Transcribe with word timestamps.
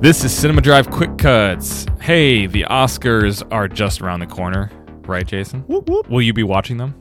This 0.00 0.22
is 0.22 0.32
Cinema 0.32 0.60
Drive 0.60 0.92
Quick 0.92 1.18
Cuts. 1.18 1.84
Hey, 2.00 2.46
the 2.46 2.64
Oscars 2.70 3.42
are 3.50 3.66
just 3.66 4.00
around 4.00 4.20
the 4.20 4.28
corner, 4.28 4.70
right, 5.08 5.26
Jason? 5.26 5.62
Whoop, 5.62 5.88
whoop. 5.88 6.08
Will 6.08 6.22
you 6.22 6.32
be 6.32 6.44
watching 6.44 6.76
them? 6.76 6.94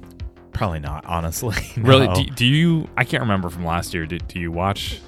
Probably 0.52 0.80
not, 0.80 1.06
honestly. 1.06 1.56
Really? 1.78 2.08
Do, 2.08 2.24
do 2.32 2.44
you? 2.44 2.90
I 2.98 3.04
can't 3.04 3.22
remember 3.22 3.50
from 3.52 3.64
last 3.66 3.94
year. 3.94 4.08
Do, 4.08 4.18
do 4.18 4.40
you 4.40 4.52
watch? 4.52 5.00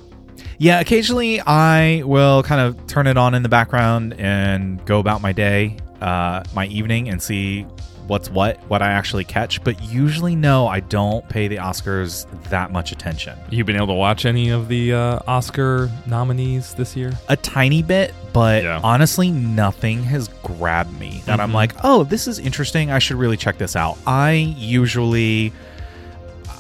yeah, 0.60 0.80
occasionally 0.80 1.42
I 1.42 2.04
will 2.06 2.44
kind 2.44 2.62
of 2.62 2.86
turn 2.86 3.08
it 3.08 3.18
on 3.18 3.34
in 3.34 3.42
the 3.42 3.50
background 3.50 4.14
and 4.20 4.86
go 4.86 5.00
about 5.00 5.24
my 5.24 5.32
day, 5.32 5.78
uh, 6.00 6.44
my 6.54 6.68
evening, 6.68 7.10
and 7.10 7.20
see 7.20 7.66
what's 8.10 8.30
what, 8.30 8.58
what 8.68 8.82
I 8.82 8.92
actually 8.92 9.24
catch. 9.24 9.64
But 9.64 9.82
usually, 9.84 10.36
no, 10.36 10.68
I 10.68 10.82
don't 10.82 11.28
pay 11.30 11.48
the 11.48 11.58
Oscars 11.58 12.26
that 12.50 12.72
much 12.72 12.92
attention. 12.92 13.38
You 13.50 13.64
been 13.64 13.76
able 13.76 13.88
to 13.88 13.94
watch 13.94 14.26
any 14.26 14.50
of 14.50 14.68
the 14.68 14.94
uh, 14.94 15.20
Oscar 15.28 15.90
nominees 16.08 16.74
this 16.74 16.96
year? 16.96 17.14
A 17.30 17.38
tiny 17.38 17.82
bit, 17.84 18.14
but 18.34 18.64
Yeah. 18.64 18.82
honestly, 18.84 19.30
nothing 19.32 20.04
has 20.04 20.28
grabbed 20.44 21.00
me 21.00 21.22
that 21.26 21.40
I'm 21.40 21.52
Mhm. 21.52 21.54
like, 21.54 21.74
oh, 21.84 22.04
this 22.04 22.28
is 22.28 22.40
interesting. 22.40 22.92
I 22.92 23.00
should 23.00 23.18
really 23.18 23.38
check 23.38 23.58
this 23.58 23.76
out. 23.76 23.98
I 24.06 24.32
usually, 24.58 25.54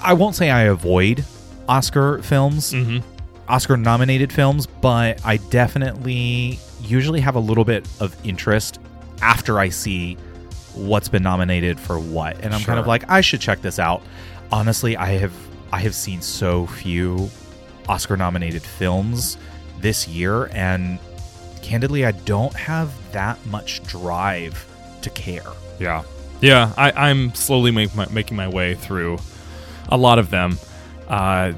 I 0.04 0.14
won't 0.14 0.36
say 0.36 0.50
I 0.52 0.62
avoid 0.64 1.26
Oscar 1.68 2.22
films, 2.22 2.74
Mm-hmm. 2.74 3.00
Oscar 3.48 3.76
nominated 3.78 4.32
films, 4.32 4.68
but 4.68 5.20
I 5.26 5.38
definitely 5.38 6.60
usually 6.84 7.20
have 7.22 7.36
a 7.36 7.40
little 7.40 7.66
bit 7.66 7.88
of 8.00 8.16
interest 8.24 8.80
after 9.24 9.60
I 9.60 9.70
see 9.70 10.18
what's 10.76 11.08
been 11.10 11.24
nominated 11.24 11.80
for 11.80 12.00
what. 12.00 12.44
And 12.44 12.54
I'm 12.54 12.62
kind 12.62 12.80
of 12.80 12.88
like, 12.88 13.10
I 13.10 13.22
should 13.22 13.42
check 13.42 13.62
this 13.62 13.80
out. 13.80 14.02
Honestly, 14.52 14.98
I 14.98 15.12
have 15.20 15.34
I 15.72 15.80
have 15.82 15.94
seen 15.94 16.22
so 16.22 16.66
few 16.68 17.30
Oscar 17.88 18.18
nominated 18.18 18.64
films 18.64 19.38
this 19.80 20.08
year 20.08 20.46
and 20.54 20.98
candidly 21.62 22.06
I 22.06 22.12
don't 22.12 22.54
have 22.56 22.92
that 23.12 23.44
much 23.46 23.84
drive 23.84 24.66
to 25.02 25.10
care. 25.12 25.44
Yeah, 25.80 26.04
yeah. 26.42 26.74
I, 26.78 26.92
I'm 27.10 27.34
slowly 27.36 27.72
my, 27.72 27.88
making 28.12 28.36
my 28.38 28.48
way 28.48 28.74
through 28.76 29.20
a 29.90 29.98
lot 29.98 30.18
of 30.20 30.30
them. 30.30 30.58
Uh, 31.08 31.54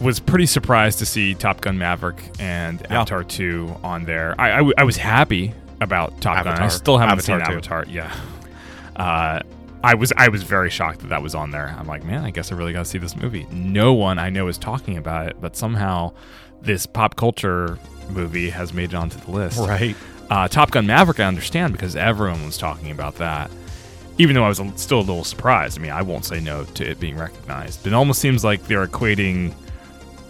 was 0.00 0.18
pretty 0.18 0.46
surprised 0.46 0.98
to 0.98 1.06
see 1.06 1.32
Top 1.34 1.60
Gun 1.60 1.78
Maverick 1.78 2.20
and 2.40 2.80
Yeah. 2.80 2.96
Avatar 3.00 3.22
2 3.22 3.76
on 3.84 4.04
there. 4.04 4.34
I, 4.38 4.50
I, 4.52 4.56
w- 4.56 4.74
I 4.76 4.82
was 4.84 4.96
happy 4.96 5.54
about 5.80 6.20
Top 6.20 6.42
Gun. 6.44 6.58
I 6.58 6.68
still 6.68 6.98
haven't 6.98 7.18
Avatar 7.18 7.38
seen 7.38 7.46
2. 7.46 7.52
Avatar. 7.52 7.84
Yeah. 7.88 8.12
Uh, 8.96 9.40
I 9.84 9.94
was 9.94 10.12
I 10.16 10.28
was 10.28 10.42
very 10.44 10.70
shocked 10.70 11.00
that 11.00 11.08
that 11.08 11.22
was 11.22 11.34
on 11.34 11.50
there. 11.50 11.74
I'm 11.78 11.86
like, 11.86 12.04
man, 12.04 12.24
I 12.24 12.30
guess 12.30 12.52
I 12.52 12.54
really 12.54 12.72
got 12.72 12.80
to 12.80 12.84
see 12.84 12.98
this 12.98 13.16
movie. 13.16 13.46
No 13.50 13.92
one 13.94 14.18
I 14.18 14.30
know 14.30 14.46
is 14.48 14.58
talking 14.58 14.96
about 14.96 15.26
it, 15.28 15.36
but 15.40 15.56
somehow 15.56 16.12
this 16.60 16.86
pop 16.86 17.16
culture 17.16 17.78
movie 18.10 18.50
has 18.50 18.72
made 18.72 18.92
it 18.92 18.94
onto 18.94 19.18
the 19.18 19.30
list. 19.30 19.58
Right. 19.58 19.96
Uh, 20.30 20.46
Top 20.48 20.70
Gun 20.70 20.86
Maverick, 20.86 21.18
I 21.20 21.24
understand 21.24 21.72
because 21.72 21.96
everyone 21.96 22.44
was 22.46 22.56
talking 22.56 22.90
about 22.90 23.16
that. 23.16 23.50
Even 24.18 24.34
though 24.36 24.44
I 24.44 24.48
was 24.48 24.60
a- 24.60 24.72
still 24.78 24.98
a 24.98 25.00
little 25.00 25.24
surprised. 25.24 25.78
I 25.78 25.82
mean, 25.82 25.90
I 25.90 26.02
won't 26.02 26.24
say 26.24 26.38
no 26.38 26.64
to 26.64 26.88
it 26.88 27.00
being 27.00 27.16
recognized. 27.16 27.82
But 27.82 27.92
it 27.92 27.94
almost 27.94 28.20
seems 28.20 28.44
like 28.44 28.62
they're 28.66 28.86
equating 28.86 29.52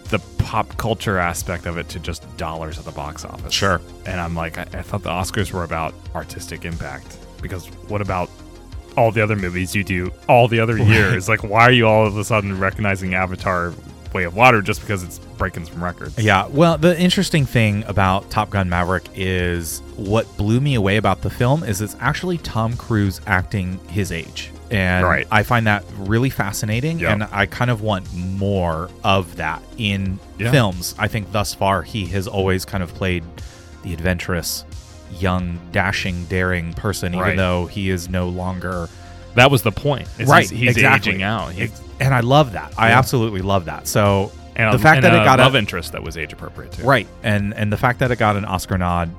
the 0.09 0.19
pop 0.39 0.77
culture 0.77 1.17
aspect 1.19 1.65
of 1.67 1.77
it 1.77 1.89
to 1.89 1.99
just 1.99 2.25
dollars 2.37 2.79
at 2.79 2.85
the 2.85 2.91
box 2.91 3.23
office. 3.23 3.53
Sure. 3.53 3.81
And 4.05 4.19
I'm 4.19 4.35
like, 4.35 4.57
I, 4.57 4.63
I 4.73 4.81
thought 4.81 5.03
the 5.03 5.09
Oscars 5.09 5.51
were 5.51 5.63
about 5.63 5.93
artistic 6.15 6.65
impact. 6.65 7.17
Because 7.41 7.67
what 7.87 8.01
about 8.01 8.29
all 8.95 9.11
the 9.11 9.21
other 9.21 9.35
movies 9.35 9.75
you 9.75 9.83
do 9.83 10.11
all 10.27 10.47
the 10.47 10.59
other 10.59 10.77
years? 10.83 11.27
Like, 11.29 11.43
why 11.43 11.61
are 11.63 11.71
you 11.71 11.87
all 11.87 12.05
of 12.05 12.17
a 12.17 12.23
sudden 12.23 12.59
recognizing 12.59 13.13
Avatar 13.13 13.73
Way 14.13 14.23
of 14.25 14.35
Water 14.35 14.61
just 14.61 14.81
because 14.81 15.03
it's 15.03 15.17
breaking 15.37 15.65
some 15.65 15.83
records? 15.83 16.17
Yeah, 16.19 16.47
well, 16.47 16.77
the 16.77 16.99
interesting 16.99 17.45
thing 17.45 17.83
about 17.87 18.29
Top 18.29 18.49
Gun 18.51 18.69
Maverick 18.69 19.05
is 19.15 19.79
what 19.95 20.25
blew 20.37 20.59
me 20.59 20.75
away 20.75 20.97
about 20.97 21.21
the 21.21 21.29
film 21.29 21.63
is 21.63 21.81
it's 21.81 21.95
actually 21.99 22.37
Tom 22.39 22.75
Cruise 22.77 23.19
acting 23.25 23.79
his 23.87 24.11
age. 24.11 24.51
And 24.71 25.05
Right. 25.05 25.27
I 25.29 25.43
find 25.43 25.67
that 25.67 25.83
really 25.97 26.29
fascinating 26.31 26.99
Yep. 26.99 27.11
and 27.11 27.23
I 27.31 27.45
kind 27.45 27.69
of 27.69 27.81
want 27.81 28.11
more 28.13 28.89
of 29.03 29.35
that 29.35 29.61
in 29.77 30.17
Yeah. 30.39 30.49
films. 30.51 30.95
I 30.97 31.07
think 31.07 31.31
thus 31.31 31.53
far 31.53 31.83
he 31.83 32.05
has 32.07 32.27
always 32.27 32.65
kind 32.65 32.81
of 32.83 32.93
played 32.95 33.23
the 33.83 33.93
adventurous, 33.93 34.63
young, 35.19 35.59
dashing, 35.71 36.25
daring 36.25 36.73
person 36.73 37.13
Right. 37.13 37.27
even 37.27 37.37
though 37.37 37.65
he 37.67 37.89
is 37.89 38.09
no 38.09 38.27
longer 38.29 38.87
That 39.35 39.49
was 39.51 39.61
the 39.63 39.71
point. 39.71 40.07
is 40.19 40.27
right. 40.29 40.41
He's, 40.49 40.59
he's 40.59 40.69
exactly. 40.77 41.11
aging 41.13 41.23
out. 41.23 41.53
And 41.99 42.13
I 42.13 42.19
love 42.21 42.53
that. 42.53 42.73
I 42.77 42.91
absolutely 42.91 43.41
love 43.41 43.65
that. 43.65 43.87
So 43.87 44.31
and 44.55 44.71
the 44.71 44.75
a, 44.75 44.79
fact 44.79 44.97
and 44.97 45.05
that 45.05 45.13
a 45.13 45.21
it 45.21 45.25
got 45.25 45.39
a- 45.39 45.43
love 45.43 45.55
interest 45.55 45.93
that 45.93 46.03
was 46.03 46.17
age 46.17 46.33
appropriate 46.33 46.73
too. 46.73 46.83
Right. 46.83 47.07
And 47.23 47.53
and 47.55 47.71
the 47.71 47.77
fact 47.77 47.99
that 47.99 48.11
it 48.11 48.17
got 48.17 48.35
an 48.35 48.45
Oscar 48.45 48.77
nod, 48.77 49.09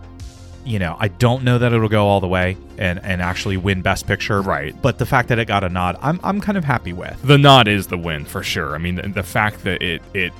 you 0.65 0.78
know, 0.78 0.97
I 0.99 1.09
don't 1.09 1.43
know 1.44 1.59
that 1.59 1.72
it'll 1.72 1.88
go 1.88 2.06
all 2.06 2.21
the 2.21 2.28
way 2.28 2.56
and 2.78 3.00
and 3.03 3.21
actually 3.21 3.56
win 3.56 3.82
best 3.82 4.06
picture. 4.06 4.41
Right. 4.43 4.75
But 4.81 4.99
the 4.99 5.06
fact 5.06 5.28
that 5.28 5.38
it 5.38 5.47
got 5.47 5.65
a 5.65 5.69
nod, 5.69 5.97
I'm 6.00 6.21
I'm 6.22 6.41
kind 6.41 6.56
of 6.56 6.65
happy 6.65 6.93
with. 6.93 7.21
The 7.22 7.38
nod 7.38 7.66
is 7.69 7.88
the 7.88 7.99
win 7.99 8.25
for 8.25 8.43
sure. 8.43 8.75
I 8.75 8.78
mean, 8.78 8.94
the, 8.97 9.09
the 9.09 9.22
fact 9.22 9.65
that 9.65 9.82
it 9.82 10.03
it 10.15 10.32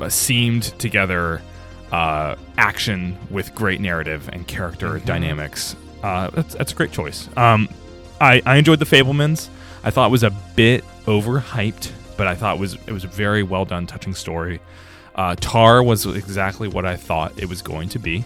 uh, 0.00 0.08
seemed 0.08 0.64
together 0.78 1.40
uh, 1.92 2.34
action 2.58 3.16
with 3.30 3.54
great 3.54 3.80
narrative 3.80 4.28
and 4.32 4.46
character 4.48 4.98
Mhm. 4.98 5.04
dynamics. 5.04 5.76
Uh, 6.02 6.28
that's 6.32 6.54
that's 6.54 6.72
a 6.72 6.74
great 6.74 6.90
choice. 6.92 7.28
Um, 7.36 7.68
I 8.20 8.42
I 8.44 8.56
enjoyed 8.56 8.78
the 8.80 8.86
Fabelmans. 8.86 9.48
I 9.84 9.90
thought 9.90 10.06
it 10.06 10.10
was 10.12 10.22
a 10.24 10.30
bit 10.56 10.84
overhyped, 11.06 11.90
but 12.16 12.26
I 12.26 12.34
thought 12.34 12.56
it 12.56 12.60
was 12.60 12.74
it 12.86 12.92
was 12.92 13.04
a 13.04 13.08
very 13.08 13.42
well 13.42 13.64
done, 13.64 13.86
touching 13.86 14.14
story. 14.14 14.60
Uh, 15.14 15.36
Tar 15.38 15.82
was 15.82 16.06
exactly 16.06 16.66
what 16.68 16.86
I 16.86 16.96
thought 16.96 17.32
it 17.36 17.46
was 17.48 17.60
going 17.60 17.90
to 17.90 17.98
be, 17.98 18.24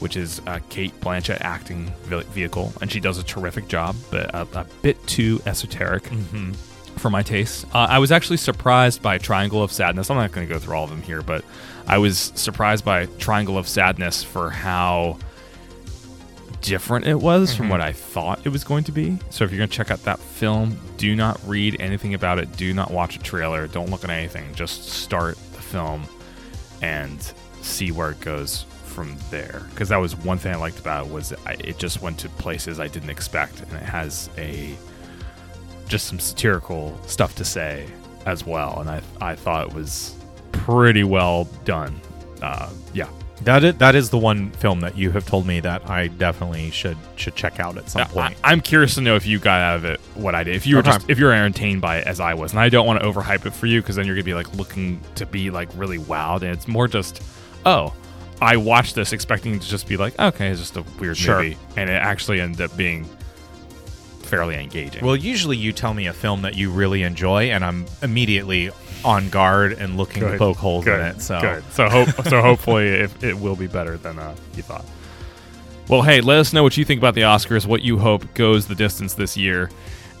which 0.00 0.14
is 0.16 0.42
a 0.46 0.60
Cate 0.68 0.92
Blanchett 1.00 1.38
acting 1.40 1.90
vehicle, 2.06 2.72
and 2.82 2.92
she 2.92 3.00
does 3.00 3.16
a 3.18 3.22
terrific 3.22 3.66
job, 3.68 3.96
but 4.10 4.34
a, 4.34 4.46
a 4.54 4.66
bit 4.82 5.04
too 5.06 5.40
esoteric 5.46 6.04
Mm-hmm. 6.04 6.52
For 6.98 7.10
my 7.10 7.22
taste. 7.22 7.64
Uh, 7.74 7.86
I 7.88 7.98
was 7.98 8.12
actually 8.12 8.36
surprised 8.38 9.00
by 9.02 9.18
Triangle 9.18 9.62
of 9.62 9.72
Sadness. 9.72 10.10
I'm 10.10 10.16
not 10.16 10.32
going 10.32 10.46
to 10.46 10.52
go 10.52 10.58
through 10.58 10.76
all 10.76 10.84
of 10.84 10.90
them 10.90 11.02
here, 11.02 11.22
but 11.22 11.44
I 11.86 11.98
was 11.98 12.32
surprised 12.34 12.84
by 12.84 13.06
Triangle 13.18 13.56
of 13.58 13.66
Sadness 13.68 14.22
for 14.22 14.50
how 14.50 15.18
different 16.60 17.06
it 17.06 17.14
was 17.20 17.54
from 17.54 17.66
Mhm. 17.66 17.70
what 17.70 17.80
I 17.80 17.92
thought 17.92 18.40
it 18.44 18.48
was 18.48 18.64
going 18.64 18.84
to 18.84 18.92
be. 18.92 19.18
So 19.30 19.44
if 19.44 19.50
you're 19.52 19.58
going 19.58 19.70
to 19.70 19.76
check 19.76 19.90
out 19.90 20.02
that 20.04 20.18
film, 20.18 20.76
do 20.96 21.14
not 21.14 21.40
read 21.46 21.76
anything 21.80 22.14
about 22.14 22.38
it. 22.38 22.56
Do 22.56 22.74
not 22.74 22.90
watch 22.90 23.16
a 23.16 23.20
trailer. 23.20 23.66
Don't 23.68 23.90
look 23.90 24.02
at 24.04 24.10
anything. 24.10 24.54
Just 24.54 24.88
start 24.88 25.38
the 25.54 25.62
film 25.62 26.04
and 26.82 27.32
see 27.62 27.92
where 27.92 28.10
it 28.10 28.20
goes 28.20 28.64
from 28.86 29.16
there. 29.30 29.62
Because 29.70 29.88
that 29.90 29.98
was 29.98 30.16
one 30.16 30.38
thing 30.38 30.52
I 30.52 30.56
liked 30.56 30.80
about 30.80 31.06
it 31.06 31.12
was 31.12 31.32
I, 31.46 31.52
it 31.60 31.78
just 31.78 32.02
went 32.02 32.18
to 32.18 32.28
places 32.30 32.80
I 32.80 32.88
didn't 32.88 33.10
expect, 33.10 33.60
and 33.60 33.72
it 33.74 33.84
has 33.84 34.28
a 34.36 34.74
just 35.88 36.06
some 36.06 36.18
satirical 36.18 36.98
stuff 37.06 37.34
to 37.36 37.44
say 37.44 37.86
as 38.26 38.46
well. 38.46 38.80
And 38.80 38.90
I 38.90 39.00
I 39.20 39.34
thought 39.34 39.68
it 39.68 39.74
was 39.74 40.14
pretty 40.52 41.04
well 41.04 41.44
done. 41.64 42.00
Uh, 42.42 42.70
yeah, 42.94 43.08
That 43.42 43.64
is, 43.64 43.74
that 43.76 43.94
is 43.96 44.10
the 44.10 44.18
one 44.18 44.50
film 44.52 44.80
that 44.80 44.96
you 44.96 45.10
have 45.10 45.26
told 45.26 45.44
me 45.46 45.58
that 45.60 45.88
I 45.90 46.06
definitely 46.08 46.70
should 46.70 46.96
should 47.16 47.34
check 47.34 47.58
out 47.58 47.76
at 47.76 47.88
some 47.90 48.06
point. 48.08 48.36
I, 48.44 48.52
am 48.52 48.60
curious 48.60 48.94
to 48.94 49.00
know 49.00 49.16
if 49.16 49.26
you 49.26 49.38
got 49.40 49.60
out 49.60 49.76
of 49.76 49.84
it 49.84 50.00
what 50.14 50.34
I 50.36 50.44
did. 50.44 50.54
If 50.54 50.66
you 50.66 50.76
were 50.76 50.80
Okay. 50.80 50.92
just 50.92 51.10
if 51.10 51.18
you're 51.18 51.32
entertained 51.32 51.80
by 51.80 51.98
it 51.98 52.06
as 52.06 52.20
I 52.20 52.34
was, 52.34 52.52
and 52.52 52.60
I 52.60 52.68
don't 52.68 52.86
want 52.86 53.00
to 53.00 53.06
overhype 53.08 53.44
it 53.46 53.52
for 53.52 53.66
you 53.66 53.80
because 53.82 53.96
then 53.96 54.06
you're 54.06 54.14
gonna 54.14 54.24
be 54.24 54.34
like 54.34 54.54
looking 54.54 55.00
to 55.16 55.26
be 55.26 55.50
like 55.50 55.68
really 55.76 55.98
wowed, 55.98 56.42
and 56.42 56.50
it's 56.52 56.68
more 56.68 56.86
just 56.88 57.22
oh. 57.66 57.92
I 58.40 58.56
watched 58.56 58.94
this 58.94 59.12
expecting 59.12 59.58
to 59.58 59.66
just 59.68 59.88
be 59.88 59.96
like, 59.96 60.16
okay, 60.16 60.46
it's 60.46 60.60
just 60.60 60.76
a 60.76 60.82
weird 61.00 61.16
Sure. 61.16 61.42
movie, 61.42 61.56
and 61.76 61.90
it 61.90 61.94
actually 61.94 62.40
ended 62.40 62.60
up 62.60 62.76
being 62.76 63.04
fairly 64.28 64.54
engaging. 64.56 65.04
well, 65.04 65.16
usually 65.16 65.56
you 65.56 65.72
tell 65.72 65.94
me 65.94 66.06
a 66.06 66.12
film 66.12 66.42
that 66.42 66.54
you 66.54 66.70
really 66.70 67.02
enjoy, 67.02 67.50
and 67.50 67.64
I'm 67.64 67.86
immediately 68.02 68.70
on 69.04 69.28
guard 69.30 69.72
and 69.72 69.96
looking 69.96 70.22
to 70.22 70.36
poke 70.38 70.56
holes 70.56 70.84
good, 70.84 71.00
in 71.00 71.06
it. 71.06 71.20
So 71.22 71.40
good. 71.40 71.64
So 71.72 71.88
hope 71.88 72.08
so. 72.28 72.42
Hopefully, 72.48 72.88
if 72.88 73.22
it 73.24 73.34
will 73.38 73.56
be 73.56 73.66
better 73.66 73.96
than 73.96 74.18
uh, 74.18 74.34
you 74.54 74.62
thought. 74.62 74.84
Well, 75.88 76.02
hey, 76.02 76.20
let 76.20 76.38
us 76.38 76.52
know 76.52 76.62
what 76.62 76.76
you 76.76 76.84
think 76.84 76.98
about 76.98 77.14
the 77.14 77.22
Oscars. 77.22 77.66
What 77.66 77.82
you 77.82 77.98
hope 77.98 78.34
goes 78.34 78.66
the 78.66 78.74
distance 78.74 79.14
this 79.14 79.36
year, 79.36 79.70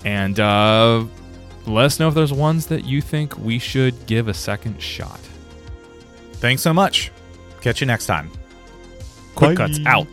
and 0.04 0.40
uh, 0.40 1.04
let 1.66 1.84
us 1.84 2.00
know 2.00 2.08
if 2.08 2.14
there's 2.14 2.32
ones 2.32 2.66
that 2.66 2.84
you 2.84 3.02
think 3.02 3.36
we 3.38 3.58
should 3.58 4.06
give 4.06 4.28
a 4.28 4.34
second 4.34 4.80
shot. 4.80 5.20
thanks 6.34 6.62
so 6.62 6.72
much. 6.72 7.12
Catch 7.60 7.80
you 7.80 7.86
next 7.86 8.06
time. 8.06 8.30
Quick 9.34 9.56
Bye. 9.58 9.66
cuts 9.66 9.78
out. 9.86 10.06